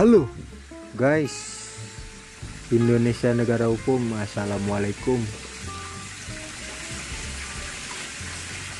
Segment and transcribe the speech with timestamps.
[0.00, 0.24] Halo
[0.96, 1.60] guys
[2.72, 5.20] Indonesia negara hukum Assalamualaikum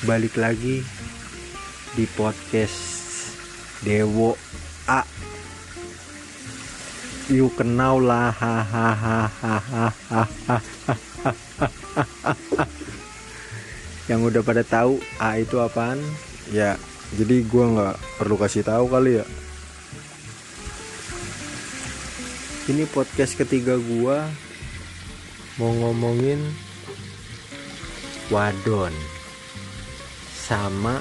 [0.09, 0.81] Balik lagi
[1.93, 2.81] di podcast
[3.85, 4.33] Dewo
[4.89, 5.05] A
[7.29, 10.01] You kenal lah hahaha
[14.09, 16.01] Yang udah pada tahu A itu apaan
[16.49, 16.81] ya
[17.13, 19.29] jadi gua nggak perlu kasih tahu kali ya
[22.69, 24.29] ini podcast ketiga gua.
[25.57, 26.41] Mau ngomongin
[28.29, 28.93] wadon
[30.37, 31.01] sama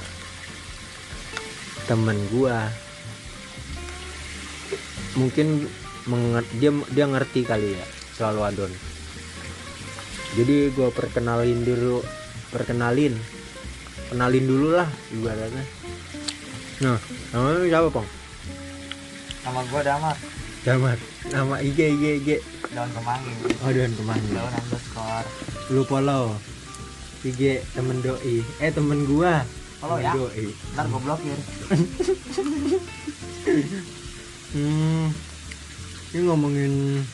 [1.84, 2.72] temen gua.
[5.20, 5.68] Mungkin
[6.56, 7.84] dia dia ngerti kali ya
[8.16, 8.72] soal wadon.
[10.38, 12.00] Jadi gua perkenalin dulu
[12.48, 13.12] perkenalin
[14.08, 15.64] kenalin dulu lah ibaratnya.
[16.80, 16.96] Nah
[17.36, 18.08] namanya siapa pong?
[19.40, 20.16] Nama gue Damar
[20.60, 21.00] Damar
[21.32, 22.28] nama IG IG IG
[22.76, 23.32] Daun kemangi.
[23.64, 25.26] Oh dan ke mana Daun underscore
[25.72, 26.36] lu follow
[27.24, 28.44] IG temen doi.
[28.60, 29.40] Eh temen gua.
[29.80, 30.12] Follow Temen ya.
[30.16, 30.46] doi.
[30.76, 31.38] Ntar gue blokir.
[34.50, 35.14] Hmm.
[36.10, 37.06] Ini ngomongin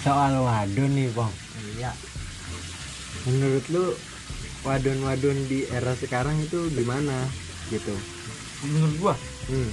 [0.00, 1.28] soal wadon nih pong
[1.76, 1.92] Iya.
[3.28, 3.84] Menurut lu
[4.64, 7.28] wadon-wadon di era sekarang itu gimana?
[7.68, 7.92] Gitu.
[8.64, 9.14] Menurut gue
[9.52, 9.70] hmm.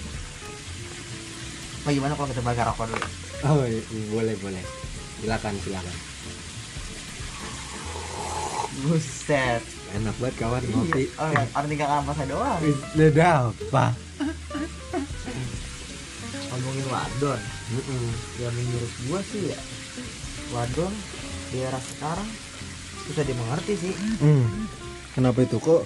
[1.83, 3.07] Bagaimana kalau kita bakar rokok dulu?
[3.43, 3.81] Oh iya,
[4.11, 4.63] boleh boleh.
[5.19, 5.97] Silakan silakan.
[8.87, 9.61] Buset.
[9.93, 11.11] Enak banget kawan ngopi.
[11.19, 12.59] Oh ya, orang tinggal saya doang.
[12.95, 13.85] Beda apa?
[16.49, 17.41] Ngomongin wadon.
[17.73, 18.05] Mm-mm.
[18.39, 19.59] Ya menurut gue sih ya
[20.53, 20.93] Wadon
[21.49, 22.29] di era sekarang
[23.03, 23.93] Susah dimengerti sih.
[24.23, 24.47] Hmm.
[25.11, 25.59] Kenapa itu?
[25.59, 25.83] Kok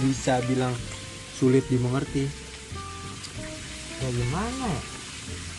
[0.00, 0.72] bisa bilang
[1.36, 2.43] sulit dimengerti?
[4.04, 4.82] Ya gimana ya?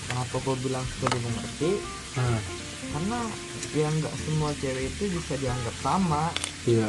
[0.06, 1.72] Kenapa gue bilang susah dimengerti
[2.16, 2.40] Nah,
[2.96, 3.20] Karena
[3.76, 6.32] ya nggak semua cewek itu bisa dianggap sama.
[6.64, 6.88] Iya.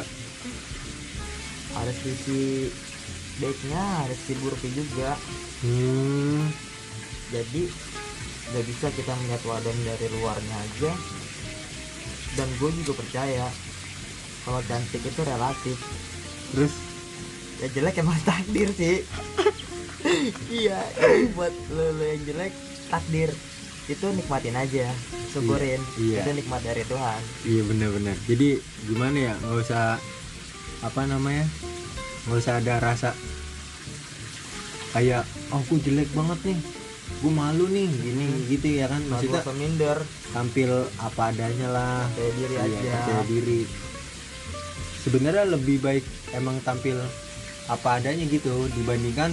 [1.75, 2.71] Ada sisi
[3.41, 5.09] baiknya, ada sisi buruknya juga.
[5.65, 6.47] Hmm,
[7.33, 7.61] jadi
[8.53, 10.93] nggak bisa kita melihat wadon dari luarnya aja.
[12.39, 13.49] Dan gue juga percaya
[14.47, 15.77] kalau cantik itu relatif.
[16.55, 16.73] Terus?
[17.57, 19.01] Ya jelek emang takdir sih
[20.49, 20.79] iya
[21.33, 22.53] buat lo, lo yang jelek
[22.87, 23.29] takdir
[23.87, 24.91] itu nikmatin aja
[25.27, 26.19] syukurin Iya, iya.
[26.21, 28.15] itu nikmat dari Tuhan iya benar-benar.
[28.25, 29.33] Jadi gimana ya?
[29.37, 29.95] nggak usah
[30.79, 31.45] apa namanya?
[32.27, 33.09] nggak usah ada rasa
[34.91, 36.59] kayak oh aku jelek banget nih
[37.17, 39.97] gue malu nih gini gitu ya kan maksudnya usah minder
[40.29, 43.59] tampil apa adanya lah percaya diri Iya, aja percaya diri
[44.99, 46.03] sebenarnya lebih baik
[46.33, 46.99] emang tampil
[47.67, 49.31] apa adanya gitu dibandingkan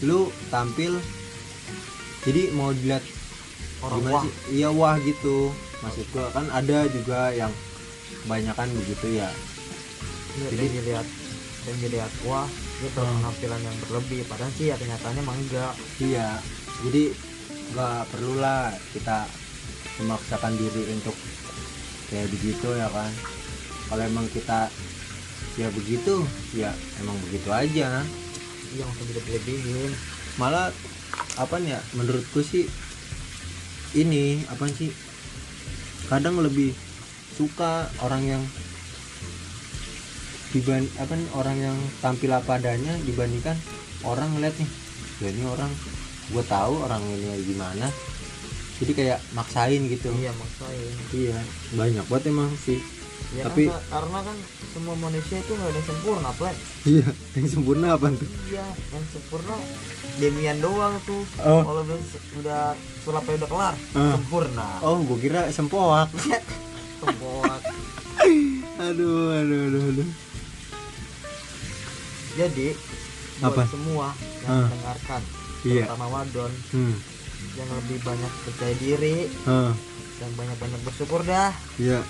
[0.00, 0.96] lu tampil
[2.20, 3.04] jadi mau dilihat
[3.80, 4.22] orang gimana wah.
[4.24, 4.32] sih?
[4.52, 5.52] Iya wah gitu.
[5.80, 7.48] Maksud gua kan ada juga yang
[8.22, 9.28] kebanyakan begitu ya.
[10.36, 11.06] Jadi Jadi- dilihat
[11.60, 12.44] dan dilihat wah
[12.76, 13.24] dia Hmm.
[13.24, 14.20] penampilan yang berlebih.
[14.24, 15.72] Padahal sih ya kenyataannya emang enggak.
[15.96, 16.28] Iya
[16.80, 17.02] jadi
[17.72, 19.18] nggak perlulah kita
[20.00, 21.16] memaksakan diri untuk
[22.08, 23.12] kayak begitu ya kan.
[23.88, 24.68] Kalau emang kita
[25.56, 26.20] ya begitu
[26.52, 26.70] ya
[27.00, 28.04] emang begitu aja
[28.74, 29.90] iya nggak usah dilebih-lebihin.
[30.38, 30.70] Malah
[31.36, 32.66] apa ya menurutku sih
[33.98, 34.94] ini apa sih
[36.06, 36.74] kadang lebih
[37.34, 38.42] suka orang yang
[40.50, 43.54] diban apa nih, orang yang tampil apa adanya dibandingkan
[44.02, 44.70] orang ngeliat nih
[45.22, 45.70] ya ini orang
[46.30, 47.90] gue tahu orang ini gimana.
[48.80, 50.08] Jadi kayak maksain gitu.
[50.16, 50.94] Iya maksain.
[51.12, 51.38] Iya
[51.76, 52.80] banyak banget emang sih
[53.30, 54.36] ya Tapi- kan, karena kan
[54.70, 58.28] semua manusia itu nggak ada yang sempurna plek iya yang sempurna apa tuh?
[58.48, 59.54] Iya yang sempurna
[60.20, 61.22] Demian doang tuh.
[61.40, 61.62] Oh.
[61.64, 61.98] Kalau udah
[62.36, 62.62] udah
[63.00, 64.12] sulapnya udah kelar Ah.
[64.12, 64.68] sempurna.
[64.82, 66.10] Oh gue kira sempoak.
[67.00, 67.48] Semua
[68.90, 70.08] aduh aduh aduh aduh.
[72.36, 72.68] Jadi
[73.40, 73.62] buat Apa?
[73.66, 74.06] semua
[74.44, 74.68] yang Ah.
[74.68, 75.22] mendengarkan
[75.62, 75.84] iya.
[75.88, 76.94] terutama wadon hmm.
[77.56, 79.16] yang lebih banyak percaya diri
[79.48, 79.72] ah.
[80.20, 81.48] dan banyak banyak bersyukur dah.
[81.80, 82.04] Iya.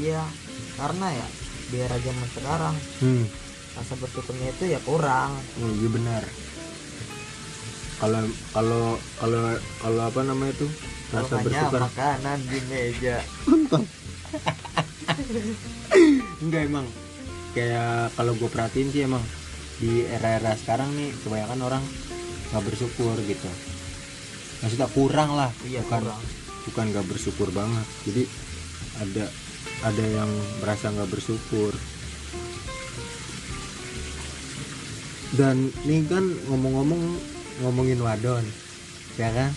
[0.00, 0.22] Iya
[0.78, 1.26] karena ya
[1.70, 2.74] di era zaman sekarang.
[3.00, 3.24] Hmm.
[3.78, 5.38] Rasa bersyukurnya itu ya kurang.
[5.62, 6.24] Oh, iya benar.
[8.00, 8.24] Kalau
[8.56, 9.44] kalau kalau
[9.78, 10.66] kalau apa namanya itu?
[11.10, 11.80] Rasa bersyukur.
[11.84, 13.18] makanan di meja.
[16.42, 16.86] Enggak emang.
[17.50, 19.22] Kayak kalau gue perhatiin sih emang
[19.82, 21.82] di era-era sekarang nih kebanyakan orang
[22.50, 23.50] nggak bersyukur gitu.
[24.60, 26.20] Maksudnya kurang lah, iya bukan kurang.
[26.68, 27.86] bukan nggak bersyukur banget.
[28.06, 28.22] Jadi
[29.00, 29.24] ada
[29.80, 31.72] ada yang merasa nggak bersyukur.
[35.30, 37.02] Dan ini kan ngomong-ngomong
[37.60, 38.44] ngomongin wadon
[39.14, 39.52] ya kan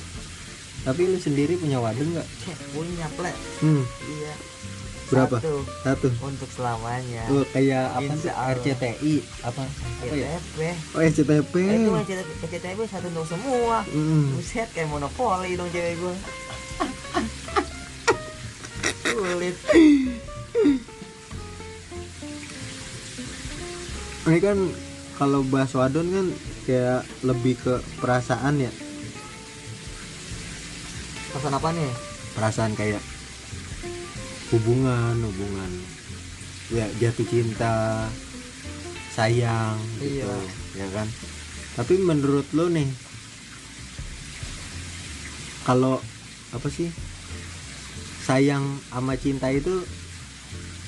[0.84, 2.28] tapi lu sendiri punya wadon nggak
[2.70, 4.34] punya plek hmm iya
[5.04, 5.38] Berapa?
[5.38, 8.28] Satu satu untuk selamanya oh, kayak apa sih.
[8.28, 9.64] RCTI apa
[10.02, 10.60] apa ya CTP
[10.90, 12.04] oh RCTP Eh, itu mah
[12.44, 14.36] CTP satu untuk semua Hmm.
[14.36, 16.16] buset kayak monopoli dong cewek gue
[19.24, 19.56] sulit.
[24.24, 24.58] Ini kan
[25.16, 26.28] kalau bahas wadon kan
[26.64, 28.72] kayak lebih ke perasaan ya.
[31.32, 31.92] Pesan apa nih?
[32.34, 33.04] Perasaan kayak
[34.52, 35.72] hubungan hubungan.
[36.72, 38.08] Ya jatuh cinta
[39.14, 40.36] sayang gitu Iya.
[40.80, 41.08] ya kan?
[41.74, 42.88] Tapi menurut lo nih
[45.64, 46.02] kalau
[46.52, 46.90] apa sih
[48.34, 49.86] sayang sama cinta itu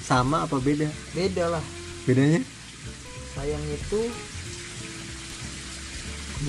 [0.02, 0.90] sama apa beda?
[1.14, 1.64] Beda lah.
[2.10, 2.42] Bedanya?
[3.38, 4.02] Sayang itu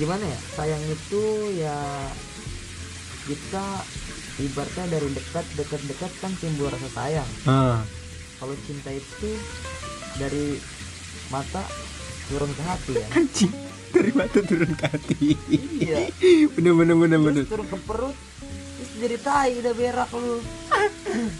[0.01, 0.39] gimana ya?
[0.57, 1.23] Sayang itu
[1.61, 1.77] ya
[3.29, 3.65] kita
[4.41, 7.29] ibaratnya dari dekat dekat dekat kan timbul rasa sayang.
[7.45, 7.85] Ah.
[8.41, 9.37] Kalau cinta itu
[10.17, 10.57] dari
[11.29, 11.61] mata
[12.25, 13.07] turun ke hati ya.
[13.13, 13.53] Anjing
[13.93, 15.37] dari mata turun ke hati.
[15.77, 16.09] Iya.
[16.57, 17.43] Bener bener bener bener.
[17.45, 18.17] terus turun ke perut
[18.77, 20.37] terus jadi tai udah berak lu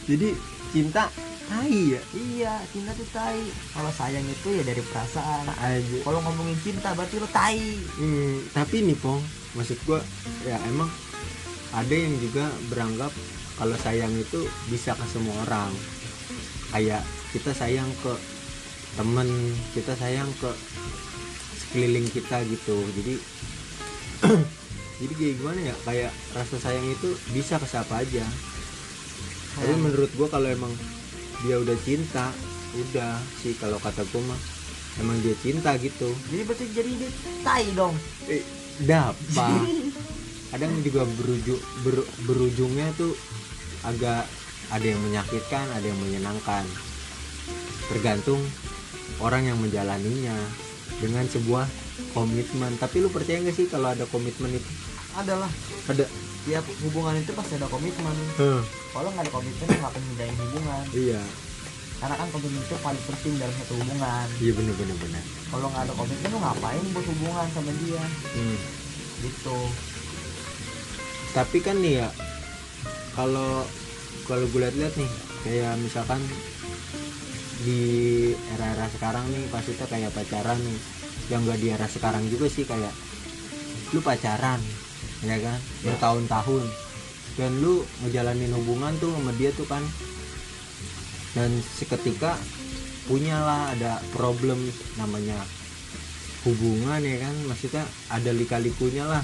[0.09, 0.29] jadi
[0.71, 1.09] cinta
[1.47, 3.39] tai ya iya cinta tuh tai
[3.71, 7.59] kalau sayang itu ya dari perasaan aja kalau ngomongin cinta berarti lu tai
[7.97, 9.23] Hmm, tapi nih Pong,
[9.55, 10.03] maksud gua
[10.43, 10.91] ya emang
[11.71, 13.11] ada yang juga beranggap
[13.57, 15.73] kalau sayang itu bisa ke semua orang.
[16.69, 17.01] Kayak
[17.33, 18.13] kita sayang ke
[18.93, 19.29] temen,
[19.73, 20.51] kita sayang ke
[21.57, 22.77] sekeliling kita gitu.
[23.01, 23.15] Jadi
[25.01, 25.75] jadi kayak gimana ya?
[25.83, 28.25] Kayak rasa sayang itu bisa ke siapa aja.
[29.57, 30.74] Tapi menurut gua kalau emang
[31.45, 32.30] dia udah cinta,
[32.77, 34.39] udah sih kalau kata gua mah
[34.98, 36.09] emang dia cinta gitu.
[36.33, 37.12] jadi berarti jadi dia
[37.45, 37.94] tai dong.
[38.30, 38.42] Eh,
[38.86, 39.62] dapat.
[40.54, 43.13] Kadang juga berujuk ber- berujungnya tuh
[43.83, 44.24] agak
[44.71, 46.63] ada yang menyakitkan ada yang menyenangkan.
[47.92, 48.42] Tergantung
[49.24, 50.36] orang yang menjalaninya
[51.00, 51.65] dengan sebuah
[52.12, 52.75] komitmen.
[52.81, 54.69] Tapi lu percaya gak sih kalau ada komitmen itu
[55.17, 55.51] adalah.
[55.89, 56.05] Ada.
[56.47, 58.15] Tiap hubungan itu pasti ada komitmen.
[58.95, 60.83] Kalau nggak ada komitmen nggak akan menjalin hubungan?
[60.95, 61.21] Iya.
[61.97, 64.27] Karena kan komitmen itu paling penting dalam satu hubungan.
[64.39, 65.23] Iya bener bener bener.
[65.51, 68.03] Kalau nggak ada komitmen lu ngapain buat hubungan sama dia?
[68.37, 68.59] Hmm.
[69.17, 69.59] gitu.
[71.33, 72.09] Tapi kan nih ya
[73.17, 73.65] kalau
[74.29, 75.11] kalau gue lihat-lihat nih
[75.41, 76.21] kayak misalkan
[77.65, 77.81] di
[78.53, 80.79] era-era sekarang nih pas kita kayak pacaran nih
[81.33, 82.93] yang gak di era sekarang juga sih kayak
[83.91, 84.61] lu pacaran
[85.25, 85.57] ya kan?
[85.81, 85.93] Ya.
[85.93, 86.63] bertahun-tahun.
[87.37, 89.81] Dan lu ngejalanin hubungan tuh sama dia tuh kan.
[91.37, 92.33] Dan seketika
[93.05, 94.57] punyalah ada problem
[94.97, 95.37] namanya
[96.45, 97.35] hubungan ya kan?
[97.45, 99.23] Maksudnya ada lika-likunya lah.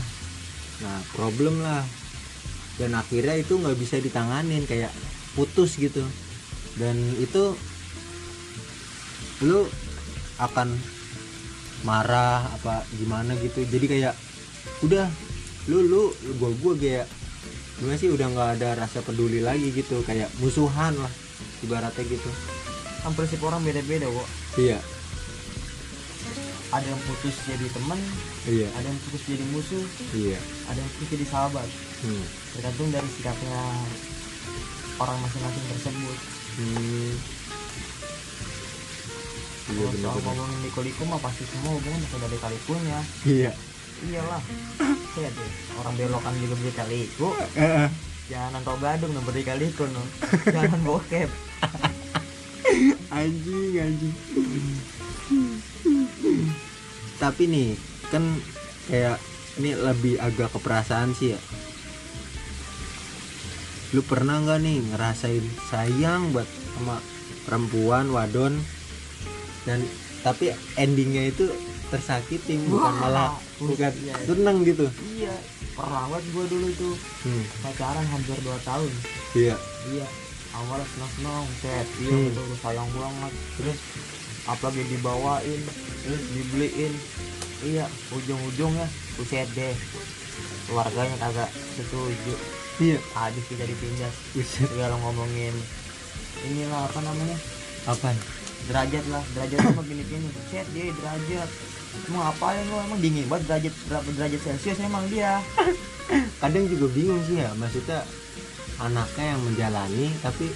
[0.85, 1.81] Nah problem lah.
[2.77, 4.93] Dan akhirnya itu nggak bisa ditanganin kayak
[5.33, 6.05] putus gitu.
[6.77, 7.53] Dan itu
[9.41, 9.65] lu
[10.37, 10.73] akan
[11.83, 13.65] marah apa gimana gitu.
[13.65, 14.15] Jadi kayak
[14.85, 15.09] udah
[15.71, 16.01] lu lu
[16.39, 17.07] gua gua kayak
[17.79, 21.11] gimana sih udah nggak ada rasa peduli lagi gitu kayak musuhan lah
[21.63, 22.31] ibaratnya gitu.
[23.03, 24.29] Kan prinsip orang beda-beda kok.
[24.59, 24.79] Iya.
[26.73, 27.99] Ada yang putus jadi teman
[28.49, 28.65] iya.
[28.73, 29.85] ada yang putus jadi musuh
[30.17, 30.41] iya.
[30.65, 31.69] ada yang putus jadi sahabat.
[32.03, 32.25] Hmm.
[32.57, 33.61] tergantung dari sikapnya
[34.97, 36.17] orang masing-masing tersebut.
[36.53, 37.13] Hmm.
[39.73, 43.51] iya bener ngomongin liko-liko mah pasti semua hubungan pasti ada lika-likunya iya
[44.09, 44.41] iyalah.
[45.13, 45.33] Deh.
[45.77, 47.29] Orang belokan juga bisa kaliku
[48.31, 50.03] jangan tau gadung nomor lika-liku no
[50.47, 51.29] jangan bokep.
[53.13, 54.15] Anjing anjing.
[57.21, 57.69] Tapi nih
[58.09, 58.23] kan
[58.89, 59.21] kayak
[59.61, 61.39] ini lebih agak ke perasaan sih ya.
[63.93, 66.97] Lu pernah nggak nih ngerasain sayang buat sama
[67.45, 68.57] perempuan wadon?
[69.69, 69.85] Dan
[70.25, 71.53] tapi endingnya itu
[71.93, 73.29] tersakiti bukan Wah, malah
[73.61, 74.17] bukan iya.
[74.25, 74.89] seneng gitu.
[75.13, 75.35] Iya
[75.77, 76.89] pernah banget gue dulu itu.
[77.25, 78.91] Hmm, pacaran hampir 2 tahun.
[79.37, 79.55] Iya.
[79.93, 80.07] Iya
[80.53, 82.25] awalnya senang-senang set iya Hmm.
[82.33, 83.33] betul sayang banget.
[83.61, 83.77] Terus
[84.49, 85.61] apalagi dibawain
[86.01, 86.93] terus dibeliin.
[87.63, 89.75] Iya ujung-ujungnya buset deh
[90.65, 92.33] keluarganya kagak setuju.
[92.81, 92.97] Iya.
[93.13, 94.65] Habis kita ditindas Buset.
[94.73, 95.53] Kalau ngomongin
[96.49, 97.37] inilah apa namanya?
[97.85, 98.09] Apa
[98.63, 101.49] derajat lah derajat sama gini gini set dia derajat
[102.09, 102.75] mau ngapain lu?
[102.79, 105.39] Emang dingin banget derajat berapa derajat celcius emang dia.
[106.41, 108.03] Kadang juga bingung sih ya maksudnya
[108.81, 110.51] anaknya yang menjalani tapi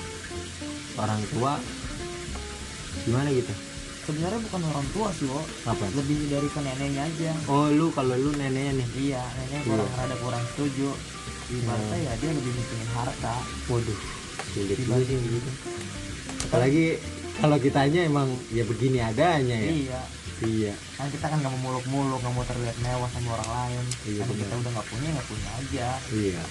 [0.97, 1.61] orang tua
[3.07, 3.53] gimana gitu?
[4.07, 5.83] Sebenarnya bukan orang tua sih wo apa?
[5.95, 7.31] Lebih dari ke neneknya aja.
[7.47, 8.87] Oh lu kalau lu neneknya nih?
[9.11, 10.89] Iya neneknya kurang rada kurang setuju.
[11.47, 13.35] Ibaratnya ya dia lebih mikirin harta.
[13.71, 15.49] Waduh sulit juga sih gitu.
[16.47, 16.85] Apalagi
[17.37, 19.71] kalau kitanya emang ya begini adanya ya.
[19.71, 20.01] Iya.
[20.37, 20.73] Iya.
[20.97, 23.85] Kan kita kan nggak mau muluk-muluk nggak mau terlihat mewah sama orang lain.
[24.05, 24.37] Iya, benar.
[24.45, 25.87] kita udah nggak punya nggak punya aja.
[26.13, 26.43] Iya.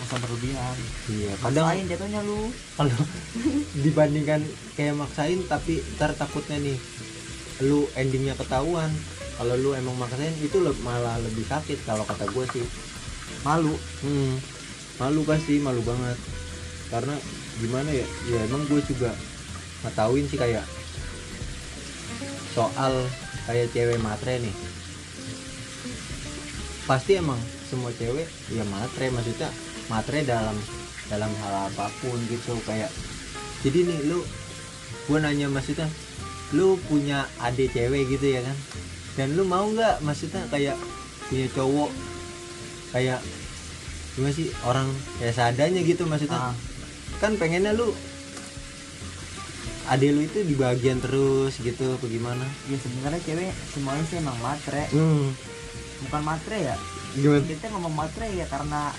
[0.00, 0.76] Usah berlebihan.
[1.12, 2.40] Iya kadang maksain jatuhnya lu.
[2.74, 2.98] kalau
[3.84, 4.40] dibandingkan
[4.74, 6.78] kayak maksain tapi ntar takutnya nih
[7.62, 8.90] lu endingnya ketahuan.
[9.38, 11.86] Kalau lu emang maksain itu le- malah lebih sakit.
[11.86, 12.64] Kalau kata gue sih.
[13.46, 13.72] Malu.
[14.02, 14.36] Hmm,
[14.98, 16.18] malu pasti malu banget
[16.90, 17.14] karena
[17.62, 19.14] gimana ya ya emang gue juga
[19.86, 20.66] ngetahuin sih kayak
[22.50, 23.06] soal
[23.46, 24.54] kayak cewek matre nih.
[26.84, 27.38] Pasti emang
[27.70, 29.48] semua cewek ya matre maksudnya
[29.86, 30.58] matre dalam
[31.06, 32.90] dalam hal apa pun gitu kayak
[33.62, 34.22] jadi nih lu
[35.06, 35.86] gue nanya maksudnya
[36.50, 38.58] lu punya adik cewek gitu ya kan?
[39.14, 40.74] Dan lu mau nggak maksudnya kayak
[41.30, 41.90] punya cowok
[42.90, 43.22] kayak
[44.18, 44.90] gimana sih orang
[45.22, 46.50] kayak seadanya gitu maksudnya?
[46.50, 46.54] Ah,
[47.20, 47.92] kan pengennya lu
[49.90, 52.46] adik lu itu di bagian terus gitu apa gimana?
[52.70, 54.84] Ya sebenarnya cewek semuanya sih emang matre.
[54.94, 55.34] Hmm.
[56.06, 56.76] Bukan matre ya.
[57.12, 57.42] Gimana?
[57.42, 58.94] Kita ngomong matre ya karena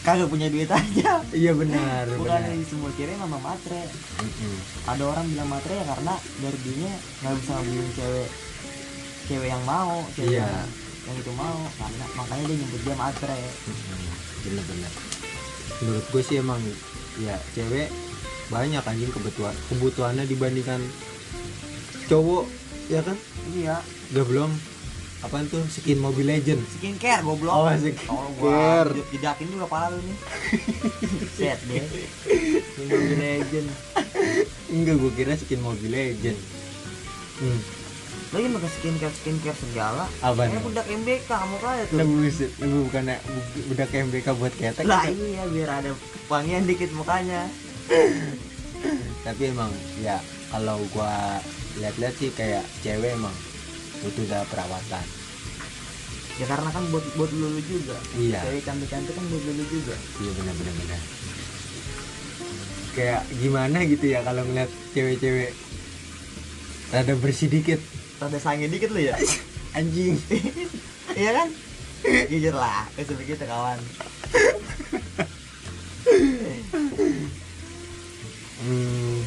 [0.00, 1.20] kagak punya duit aja.
[1.32, 2.64] Iya benar bukan benar.
[2.68, 3.82] semua cewek memang matre.
[4.20, 4.54] Mm-mm.
[4.84, 8.28] ada orang bilang matre ya karena dari dirinya nggak bisa ngambilin cewek
[9.24, 10.44] cewek yang mau cewek Iya.
[10.44, 10.68] yang,
[11.04, 11.58] yang itu mau.
[11.76, 13.38] Karena makanya dia nyebut dia matre.
[13.68, 14.00] Mm-mm.
[14.42, 14.92] bener-bener
[15.74, 16.60] menurut gue sih emang
[17.22, 17.88] ya cewek
[18.52, 20.80] banyak anjing kebutuhan kebutuhannya dibandingkan
[22.10, 22.44] cowok
[22.92, 23.16] ya kan?
[23.56, 23.80] Iya.
[24.12, 24.50] Udah belum.
[25.24, 25.64] Apaan tuh?
[25.72, 27.48] Skin Mobile Legend skincare goblok.
[27.48, 28.28] Oh, oh skincare.
[28.36, 30.18] gua jedakin dulu kepala lu nih.
[31.40, 31.80] Set deh.
[32.76, 33.68] Skin Mobile Legend
[34.74, 36.38] enggak gue kira skin Mobile Legend
[37.40, 37.60] hmm.
[38.34, 40.04] Lagi pakai skincare skincare segala.
[40.18, 40.50] Apaan?
[40.50, 41.96] kayak budak MBK kamu kaya tuh.
[42.02, 43.02] Lebih buset, lebih bukan
[43.86, 45.22] kayak MBK buat ketek lah gitu.
[45.22, 45.90] iya biar ada
[46.26, 47.46] wangian dikit mukanya.
[49.26, 49.70] Tapi emang
[50.02, 50.18] ya
[50.50, 51.38] kalau gua
[51.78, 53.32] lihat-lihat sih kayak cewek emang
[54.02, 55.06] butuh udah perawatan.
[56.34, 57.94] Ya karena kan buat buat lulu juga.
[58.18, 58.42] Iya.
[58.42, 59.94] Cewek cantik cantik kan buat lulu juga.
[60.18, 61.00] Iya benar benar benar.
[62.98, 65.50] Kayak gimana gitu ya kalau ngeliat cewek-cewek
[66.90, 67.82] rada bersih dikit
[68.24, 69.16] rada sangin dikit lu ya
[69.78, 70.16] anjing
[71.20, 71.48] iya kan
[72.32, 73.78] jujur lah kasih begitu kawan
[78.64, 79.20] Hmm.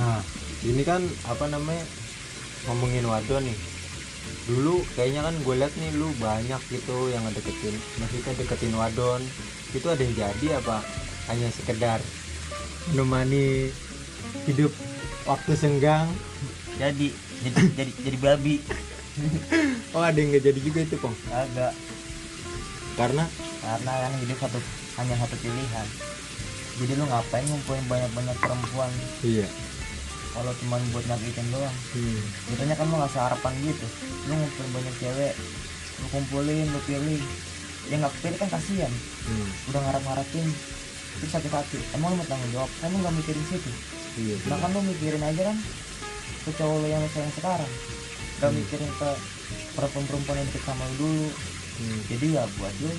[0.00, 0.24] Nah,
[0.64, 1.84] ini kan apa namanya
[2.68, 3.58] ngomongin wadon nih.
[4.48, 9.20] Dulu kayaknya kan gue liat nih lu banyak gitu yang ngedeketin, maksudnya deketin wadon.
[9.76, 10.80] Itu ada yang jadi apa
[11.28, 12.00] hanya sekedar
[12.92, 13.68] menemani
[14.48, 14.72] hidup
[15.26, 16.08] waktu senggang?
[16.76, 17.08] jadi
[17.42, 18.56] jadi jadi jadi babi.
[19.96, 21.16] Oh ada yang nggak jadi juga itu pong?
[21.32, 21.72] agak.
[23.00, 23.24] Karena?
[23.64, 24.60] Karena kan hidup satu
[25.00, 25.86] hanya satu pilihan.
[26.76, 28.92] Jadi lu ngapain ngumpulin banyak banyak perempuan?
[29.24, 29.48] Iya.
[30.36, 31.72] kalau cuma buat nyakitin doang.
[31.96, 32.20] Hmm.
[32.52, 33.86] Jatuhnya kan lu ngasih harapan gitu.
[34.28, 35.32] Lu ngumpulin banyak cewek
[35.96, 37.22] lu kumpulin lu pilih.
[37.88, 38.92] Yang nggak pilih kan kasihan.
[39.24, 39.48] Hmm.
[39.72, 40.46] udah ngarap-ngarapin
[41.16, 42.68] terus sakit hati emang lu mau tanggung jawab?
[42.84, 43.72] Lu nggak mikirin situ
[44.16, 44.36] Iya.
[44.48, 45.56] nah kan lu mikirin aja kan
[46.42, 47.72] ke cowok lu yang lu sayang sekarang
[48.36, 48.56] gak Hmm.
[48.56, 49.10] mikirin ke
[49.72, 51.26] perempuan-perempuan yang sama lu dulu
[51.76, 52.00] Hmm.
[52.08, 52.90] jadi ya buat lu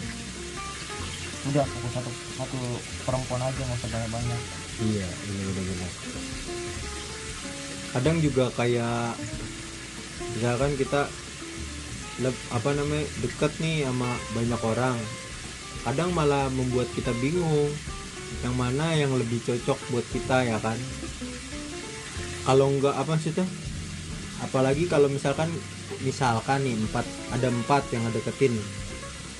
[1.48, 2.60] udah fokus satu satu
[3.02, 4.42] perempuan aja nggak usah banyak banyak
[4.78, 5.92] Iya, ini benar-benar.
[7.98, 9.18] Kadang juga kayak
[10.38, 11.10] misalkan kita
[12.54, 14.06] apa namanya dekat nih sama
[14.38, 14.98] banyak orang.
[15.82, 17.74] Kadang malah membuat kita bingung
[18.46, 20.78] yang mana yang lebih cocok buat kita ya kan.
[22.48, 23.48] Kalau enggak apa sih tuh?
[24.44, 25.50] Apalagi kalau misalkan
[26.06, 28.54] misalkan nih empat ada empat yang deketin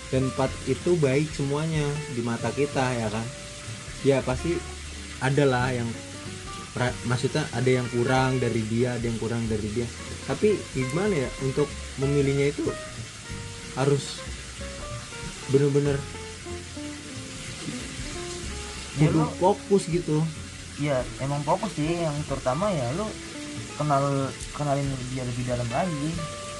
[0.10, 1.84] dan empat itu baik semuanya
[2.16, 3.28] di mata kita ya kan
[4.08, 4.56] ya pasti
[5.20, 5.90] adalah yang
[7.10, 9.88] maksudnya ada yang kurang dari dia ada yang kurang dari dia
[10.30, 11.66] tapi gimana ya untuk
[11.98, 12.70] memilihnya itu
[13.76, 14.22] harus
[15.50, 15.98] bener-bener
[18.98, 20.18] kudu lu- fokus gitu.
[20.82, 22.02] Ya emang fokus sih.
[22.02, 23.06] Yang terutama ya lu
[23.78, 26.10] kenal kenalin dia lebih dalam lagi.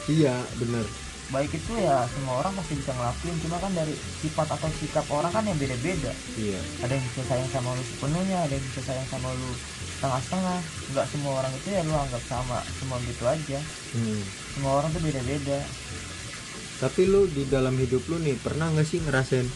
[0.08, 0.86] Iya bener.
[1.28, 3.36] Baik itu ya semua orang pasti bisa ngelakuin.
[3.44, 3.92] Cuma kan dari
[4.24, 6.16] sifat atau sikap orang kan yang beda-beda.
[6.40, 6.60] Iya.
[6.88, 9.50] Ada yang bisa sayang sama lu sepenuhnya ada yang bisa sayang sama lu
[10.00, 10.60] setengah-setengah.
[10.96, 13.60] Nggak semua orang itu ya lu anggap sama semua gitu aja.
[13.92, 14.24] Hmm.
[14.56, 15.60] semua orang tuh beda-beda.
[16.78, 19.50] Tapi lu di dalam hidup lu nih pernah nggak sih ngerasain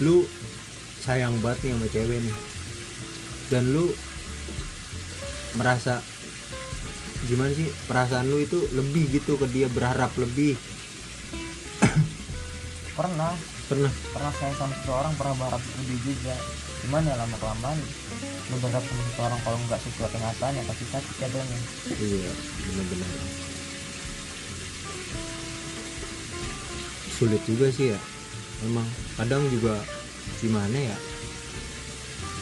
[0.00, 0.28] lu
[1.06, 2.36] sayang banget nih sama cewek nih.
[3.46, 3.86] Dan lu
[5.54, 6.02] merasa
[7.30, 10.58] gimana sih perasaan lu itu lebih gitu ke dia berharap lebih.
[12.98, 13.32] Pernah.
[13.70, 13.92] Pernah.
[14.10, 16.34] Pernah saya sama seseorang pernah berharap lebih juga.
[16.86, 17.78] Cuman ya lama kelamaan
[18.46, 21.58] lu berharap sama seseorang kalau nggak sesuai kenyataannya pasti sakit jatuhnya
[21.98, 22.30] iya
[22.62, 23.10] benar-benar.
[27.10, 27.98] Sulit juga sih ya.
[28.62, 28.86] Emang
[29.18, 29.82] kadang juga
[30.42, 30.96] gimana ya?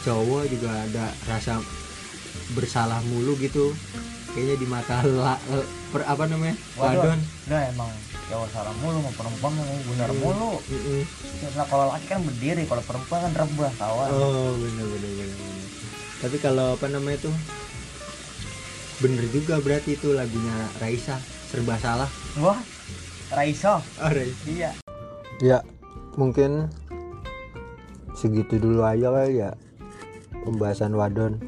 [0.05, 1.59] Cowok juga ada rasa
[2.53, 3.73] bersalah mulu gitu.
[4.35, 6.55] Kayaknya di mata la, eh, per apa namanya?
[6.75, 6.99] Waduh.
[7.15, 7.19] wadon.
[7.47, 7.91] udah emang
[8.25, 10.53] cowok salah mulu mau perempuan mau bener mulu.
[10.65, 11.03] Mm-mm.
[11.53, 15.69] nah kalau laki kan berdiri kalau perempuan kan rebah kawan oh bener bener bener bener.
[16.25, 17.35] tapi kalau apa namanya tuh?
[19.03, 21.19] Bener juga berarti itu lagunya Raisa
[21.51, 22.09] serba salah.
[22.41, 22.57] Wah
[23.29, 23.83] Raisa?
[24.01, 24.43] Oh, Raisa.
[24.49, 24.71] Iya.
[25.43, 25.59] Ya
[26.15, 26.71] mungkin
[28.15, 29.51] segitu dulu aja kali ya
[30.45, 31.41] pembahasan wadon.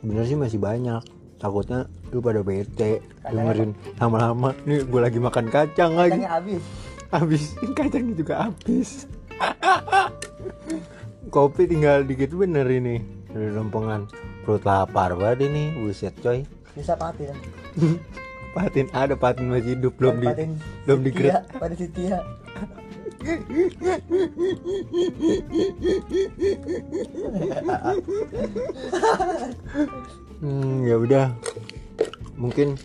[0.00, 1.02] Sebenarnya sih masih banyak.
[1.40, 4.52] Takutnya lu pada bete dengerin lama-lama.
[4.68, 6.20] Nih gue lagi makan kacang lagi.
[6.20, 6.62] Kacangnya habis.
[7.10, 7.42] Habis
[7.72, 9.08] kacangnya juga habis.
[11.32, 13.00] Kopi tinggal dikit bener ini.
[13.30, 14.04] Dari lempengan
[14.44, 15.80] perut lapar banget ini.
[15.80, 16.44] Buset coy.
[16.76, 17.32] Bisa patin.
[18.50, 22.18] Patin ada patin masih hidup belum di patin belum di Setia, patin Setia
[30.40, 31.36] Hmm, ya udah.
[32.40, 32.80] Mungkin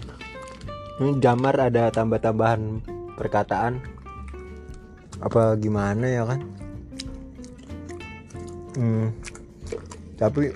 [1.00, 2.84] ini Damar ada tambah-tambahan
[3.16, 3.80] perkataan
[5.24, 6.44] apa gimana ya kan?
[8.76, 9.16] Hmm.
[10.20, 10.52] Tapi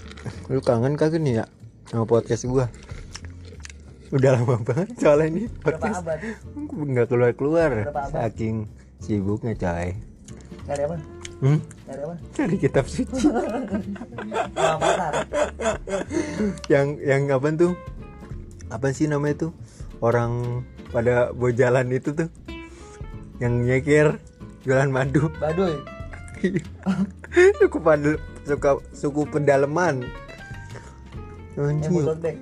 [0.51, 1.45] lu kangen kagak nih ya
[1.87, 2.67] sama podcast gua?
[4.11, 6.03] Udah lama banget soalnya ini podcast
[6.65, 8.11] nggak keluar-keluar Berapa abad?
[8.11, 8.65] saking
[9.09, 9.97] sibuknya coy.
[10.69, 10.95] dari apa?
[11.41, 11.59] Hmm?
[11.89, 12.15] apa?
[12.37, 13.25] Cari kitab suci.
[16.69, 17.73] yang yang apa tuh?
[18.69, 19.51] Apa sih namanya tuh?
[19.97, 20.61] Orang
[20.93, 22.29] pada bojalan itu tuh.
[23.41, 24.07] Yang nyeker
[24.61, 25.33] jualan madu.
[25.41, 25.81] Baduy
[27.59, 28.15] suku pada
[28.47, 30.07] suka suku pedalaman
[31.59, 32.35] yang anjing botol dek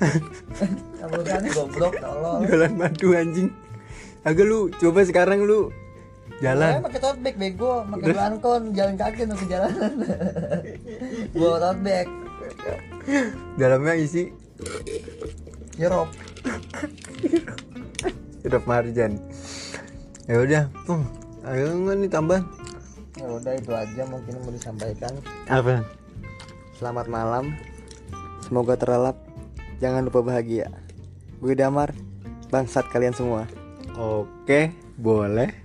[1.54, 3.48] goblok tolol jualan madu anjing
[4.24, 5.72] agak lu coba sekarang lu
[6.40, 9.92] jalan pakai tote bag bego, pakai belangkon, jalan kaki untuk ke jalanan.
[11.36, 12.08] Bawa tote bag,
[13.60, 14.32] dalamnya isi
[15.76, 16.08] sirup.
[18.40, 19.20] hidup marjan
[20.24, 21.04] ya udah hmm,
[21.44, 22.40] ayo nggak nih tambah
[23.20, 25.12] Ya udah itu aja mungkin mau disampaikan.
[25.44, 25.84] apa
[26.80, 27.52] Selamat malam.
[28.40, 29.20] Semoga terlelap.
[29.76, 30.72] Jangan lupa bahagia.
[31.40, 31.96] Gue Damar,
[32.52, 33.48] bangsat kalian semua.
[33.96, 35.59] oke boleh